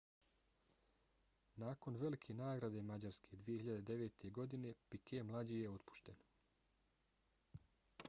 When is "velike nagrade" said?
2.05-2.81